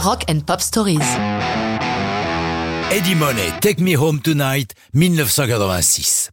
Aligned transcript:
Rock 0.00 0.26
and 0.30 0.40
Pop 0.46 0.60
Stories. 0.60 1.00
Eddie 2.92 3.16
Money, 3.16 3.50
Take 3.60 3.82
Me 3.82 3.96
Home 3.96 4.20
Tonight, 4.20 4.72
1986. 4.94 6.30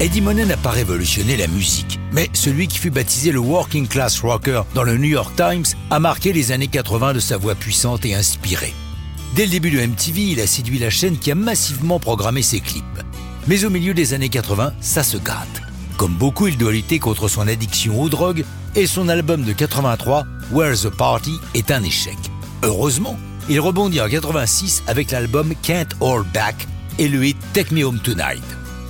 Eddie 0.00 0.20
Money 0.20 0.44
n'a 0.44 0.56
pas 0.56 0.70
révolutionné 0.70 1.36
la 1.36 1.46
musique, 1.46 2.00
mais 2.10 2.28
celui 2.32 2.66
qui 2.66 2.78
fut 2.78 2.90
baptisé 2.90 3.30
le 3.30 3.38
Working 3.38 3.86
Class 3.86 4.18
Rocker 4.20 4.62
dans 4.74 4.82
le 4.82 4.98
New 4.98 5.08
York 5.08 5.36
Times 5.36 5.66
a 5.90 6.00
marqué 6.00 6.32
les 6.32 6.50
années 6.50 6.66
80 6.66 7.12
de 7.12 7.20
sa 7.20 7.36
voix 7.36 7.54
puissante 7.54 8.04
et 8.04 8.16
inspirée. 8.16 8.74
Dès 9.36 9.44
le 9.44 9.52
début 9.52 9.70
de 9.70 9.80
MTV, 9.80 10.22
il 10.22 10.40
a 10.40 10.48
séduit 10.48 10.80
la 10.80 10.90
chaîne 10.90 11.16
qui 11.16 11.30
a 11.30 11.36
massivement 11.36 12.00
programmé 12.00 12.42
ses 12.42 12.58
clips. 12.58 12.84
Mais 13.46 13.64
au 13.64 13.70
milieu 13.70 13.94
des 13.94 14.14
années 14.14 14.30
80, 14.30 14.72
ça 14.80 15.04
se 15.04 15.16
gratte. 15.16 15.62
Comme 15.96 16.14
beaucoup, 16.14 16.48
il 16.48 16.58
doit 16.58 16.72
lutter 16.72 16.98
contre 16.98 17.28
son 17.28 17.46
addiction 17.46 18.02
aux 18.02 18.08
drogues 18.08 18.44
et 18.74 18.88
son 18.88 19.08
album 19.08 19.44
de 19.44 19.52
83, 19.52 20.26
Where's 20.50 20.82
the 20.82 20.90
Party, 20.90 21.34
est 21.54 21.70
un 21.70 21.84
échec. 21.84 22.16
Heureusement, 22.62 23.16
il 23.48 23.60
rebondit 23.60 24.00
en 24.00 24.08
86 24.08 24.82
avec 24.88 25.10
l'album 25.10 25.54
Can't 25.62 25.88
Hold 26.00 26.26
Back 26.32 26.66
et 26.98 27.08
le 27.08 27.24
hit 27.24 27.36
Take 27.52 27.74
Me 27.74 27.84
Home 27.84 28.00
Tonight. 28.00 28.42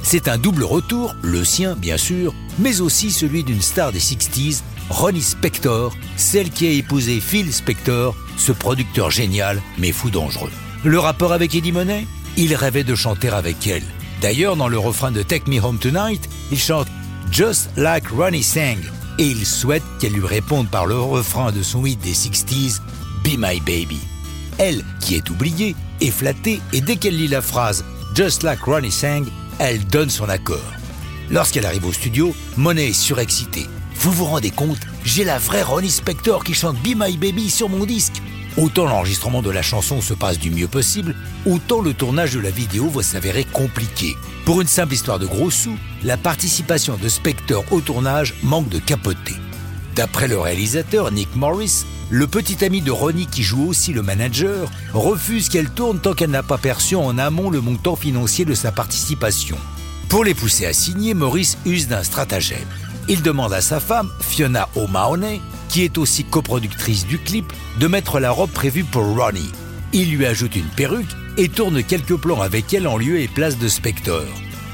C'est 0.03 0.29
un 0.29 0.39
double 0.39 0.65
retour, 0.65 1.15
le 1.23 1.45
sien 1.45 1.77
bien 1.77 1.99
sûr, 1.99 2.35
mais 2.59 2.81
aussi 2.81 3.11
celui 3.11 3.45
d'une 3.45 3.61
star 3.61 3.93
des 3.93 4.01
60s, 4.01 4.63
Ronnie 4.89 5.21
Spector, 5.21 5.95
celle 6.17 6.49
qui 6.49 6.67
a 6.67 6.71
épousé 6.71 7.21
Phil 7.21 7.53
Spector, 7.53 8.17
ce 8.39 8.53
producteur 8.53 9.11
génial 9.11 9.61
mais 9.77 9.93
fou 9.93 10.09
dangereux. 10.09 10.51
Le 10.83 10.99
rapport 10.99 11.33
avec 11.33 11.55
Eddie 11.55 11.73
Money 11.73 12.07
Il 12.37 12.55
rêvait 12.55 12.85
de 12.85 12.95
chanter 12.95 13.29
avec 13.29 13.67
elle. 13.67 13.83
D'ailleurs, 14.23 14.57
dans 14.57 14.69
le 14.69 14.79
refrain 14.79 15.11
de 15.11 15.23
Take 15.23 15.51
Me 15.51 15.61
Home 15.61 15.79
Tonight, 15.79 16.27
il 16.51 16.59
chante 16.59 16.89
Just 17.31 17.69
Like 17.77 18.09
Ronnie 18.09 18.43
Sang 18.43 18.79
et 19.19 19.27
il 19.27 19.45
souhaite 19.45 19.83
qu'elle 20.01 20.13
lui 20.13 20.27
réponde 20.27 20.69
par 20.69 20.87
le 20.87 20.99
refrain 20.99 21.53
de 21.53 21.63
son 21.63 21.85
hit 21.85 22.01
des 22.01 22.15
60s, 22.15 22.81
Be 23.29 23.37
My 23.37 23.61
Baby. 23.61 24.01
Elle, 24.57 24.83
qui 25.01 25.15
est 25.15 25.29
oubliée, 25.29 25.77
est 26.01 26.11
flattée 26.11 26.63
et 26.73 26.81
dès 26.81 26.97
qu'elle 26.97 27.17
lit 27.17 27.29
la 27.29 27.43
phrase 27.43 27.85
Just 28.15 28.43
Like 28.43 28.63
Ronnie 28.63 28.91
Sang, 28.91 29.25
elle 29.59 29.85
donne 29.87 30.09
son 30.09 30.31
accord. 30.31 30.73
Lorsqu'elle 31.31 31.67
arrive 31.67 31.85
au 31.85 31.93
studio, 31.93 32.35
Monet 32.57 32.89
est 32.89 32.93
surexcitée. 32.95 33.67
Vous 33.97 34.13
vous 34.13 34.25
rendez 34.25 34.51
compte 34.51 34.79
J'ai 35.05 35.25
la 35.25 35.39
vraie 35.39 35.63
Ronnie 35.63 35.91
Spector 35.91 36.43
qui 36.43 36.55
chante 36.55 36.79
Be 36.79 36.95
My 36.97 37.19
Baby 37.19 37.51
sur 37.51 37.69
mon 37.69 37.85
disque. 37.85 38.23
Autant 38.57 38.87
l'enregistrement 38.87 39.43
de 39.43 39.51
la 39.51 39.63
chanson 39.63 40.01
se 40.01 40.15
passe 40.15 40.39
du 40.39 40.51
mieux 40.51 40.69
possible, 40.69 41.15
autant 41.45 41.83
le 41.83 41.93
tournage 41.93 42.33
de 42.33 42.41
la 42.41 42.51
vidéo 42.51 42.89
va 42.89 43.03
s'avérer 43.03 43.45
compliqué. 43.45 44.17
Pour 44.47 44.63
une 44.63 44.69
simple 44.69 44.95
histoire 44.95 45.19
de 45.19 45.27
gros 45.27 45.51
sous, 45.51 45.77
la 46.03 46.17
participation 46.17 46.97
de 46.97 47.09
Spector 47.11 47.63
au 47.73 47.83
tournage 47.83 48.35
manque 48.43 48.71
de 48.71 48.79
capoter. 48.79 49.35
D'après 49.99 50.29
le 50.29 50.39
réalisateur 50.39 51.11
Nick 51.11 51.35
Morris, 51.35 51.85
le 52.09 52.29
petit 52.29 52.65
ami 52.65 52.83
de 52.83 52.93
Ronnie 52.93 53.27
qui 53.27 53.43
joue 53.43 53.67
aussi 53.69 53.93
le 53.93 54.01
manager 54.01 54.71
refuse 54.95 55.49
qu'elle 55.49 55.71
tourne 55.71 55.99
tant 55.99 56.15
qu'elle 56.15 56.31
n'a 56.31 56.45
pas 56.45 56.57
perçu 56.57 56.95
en 56.95 57.19
amont 57.19 57.51
le 57.51 57.61
montant 57.61 57.97
financier 57.97 58.45
de 58.45 58.55
sa 58.55 58.71
participation. 58.71 59.57
Pour 60.09 60.23
les 60.23 60.35
pousser 60.35 60.67
à 60.67 60.73
signer, 60.73 61.15
Morris 61.15 61.57
use 61.67 61.89
d'un 61.89 62.05
stratagème. 62.05 62.69
Il 63.09 63.23
demande 63.23 63.53
à 63.53 63.61
sa 63.61 63.81
femme, 63.81 64.09
Fiona 64.21 64.69
O'Mahony, 64.77 65.41
qui 65.69 65.83
est 65.83 65.99
aussi 65.99 66.23
coproductrice 66.23 67.05
du 67.05 67.19
clip, 67.19 67.53
de 67.81 67.89
mettre 67.89 68.21
la 68.21 68.31
robe 68.31 68.53
prévue 68.53 68.85
pour 68.85 69.03
Ronnie. 69.03 69.51
Il 69.93 70.13
lui 70.13 70.27
ajoute 70.27 70.55
une 70.55 70.63
perruque 70.77 71.11
et 71.39 71.49
tourne 71.49 71.83
quelques 71.83 72.19
plans 72.19 72.41
avec 72.41 72.73
elle 72.73 72.87
en 72.87 72.99
lieu 72.99 73.19
et 73.19 73.27
place 73.27 73.59
de 73.59 73.67
Spector. 73.67 74.23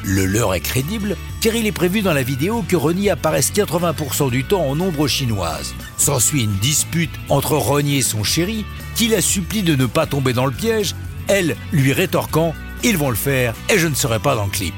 Le 0.07 0.27
leur 0.27 0.55
est 0.55 0.61
crédible 0.61 1.17
car 1.41 1.55
il 1.55 1.67
est 1.67 1.73
prévu 1.73 2.03
dans 2.03 2.13
la 2.13 2.23
vidéo 2.23 2.63
que 2.69 2.77
Ronnie 2.77 3.09
apparaisse 3.09 3.53
80% 3.53 4.31
du 4.31 4.45
temps 4.45 4.67
en 4.69 4.79
ombre 4.79 5.09
chinoise. 5.09 5.75
S'ensuit 5.97 6.45
une 6.45 6.57
dispute 6.57 7.11
entre 7.31 7.57
Ronnie 7.57 7.99
et 7.99 8.03
son 8.03 8.23
chéri 8.23 8.67
qui 8.95 9.09
la 9.09 9.23
supplie 9.23 9.63
de 9.63 9.75
ne 9.75 9.87
pas 9.87 10.07
tomber 10.07 10.35
dans 10.35 10.47
le 10.47 10.53
piège, 10.53 10.95
elle 11.27 11.57
lui 11.73 11.93
rétorquant 11.93 12.55
Ils 12.83 12.99
vont 12.99 13.11
le 13.11 13.17
faire 13.17 13.55
et 13.73 13.79
je 13.79 13.87
ne 13.87 13.95
serai 13.95 14.19
pas 14.19 14.37
dans 14.37 14.45
le 14.45 14.51
clip. 14.51 14.75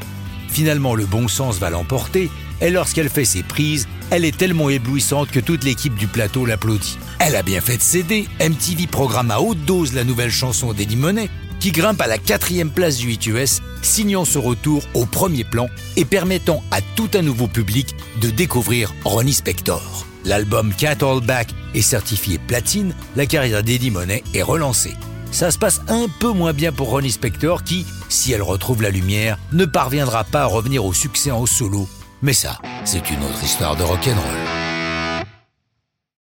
Finalement, 0.49 0.95
le 0.95 1.07
bon 1.07 1.27
sens 1.27 1.59
va 1.59 1.70
l'emporter 1.70 2.31
et 2.61 2.70
lorsqu'elle 2.70 3.11
fait 3.11 3.25
ses 3.25 3.42
prises, 3.42 3.89
elle 4.11 4.24
est 4.24 4.36
tellement 4.36 4.70
éblouissante 4.70 5.30
que 5.30 5.40
toute 5.40 5.64
l'équipe 5.64 5.94
du 5.94 6.06
plateau 6.06 6.46
l'applaudit. 6.46 6.98
Elle 7.18 7.36
a 7.36 7.42
bien 7.42 7.61
fait 7.61 7.77
de 7.77 7.83
céder, 7.83 8.28
MTV 8.40 8.86
programme 8.86 9.30
à 9.30 9.40
haute 9.40 9.64
dose 9.64 9.94
la 9.94 10.05
nouvelle 10.05 10.30
chanson 10.30 10.72
d'Eddie 10.72 10.96
Money 10.96 11.28
qui 11.61 11.72
grimpe 11.72 12.00
à 12.00 12.06
la 12.06 12.18
quatrième 12.18 12.70
place 12.70 12.98
du 12.98 13.08
8 13.08 13.27
US, 13.27 13.62
signant 13.83 14.24
ce 14.24 14.39
retour 14.39 14.83
au 14.94 15.06
premier 15.06 15.44
plan 15.44 15.68
et 15.96 16.05
permettant 16.05 16.62
à 16.70 16.80
tout 16.94 17.08
un 17.14 17.22
nouveau 17.22 17.46
public 17.46 17.94
de 18.20 18.30
découvrir 18.30 18.94
Ronnie 19.05 19.33
Spector. 19.33 20.06
L'album 20.24 20.74
Cat 20.74 20.98
All 21.02 21.20
Back 21.20 21.48
est 21.74 21.83
certifié 21.83 22.38
platine, 22.38 22.94
la 23.14 23.27
carrière 23.27 23.62
d'Eddie 23.62 23.90
Money 23.90 24.23
est 24.34 24.42
relancée. 24.42 24.94
Ça 25.30 25.50
se 25.50 25.58
passe 25.58 25.80
un 25.88 26.06
peu 26.20 26.33
moins 26.33 26.52
bien 26.52 26.73
pour 26.73 26.90
Ronnie 26.90 27.11
Spector 27.11 27.62
qui, 27.62 27.86
si 28.08 28.33
elle 28.33 28.42
retrouve 28.42 28.83
la 28.83 28.90
lumière, 28.90 29.38
ne 29.52 29.64
parviendra 29.64 30.24
pas 30.24 30.42
à 30.42 30.46
revenir 30.46 30.84
au 30.84 30.92
succès 30.92 31.30
en 31.30 31.46
solo. 31.46 31.88
Mais 32.23 32.33
ça, 32.33 32.59
c'est 32.85 33.11
une 33.11 33.23
autre 33.25 33.43
histoire 33.43 33.77
de 33.77 33.83
rock'n'roll. 33.83 34.66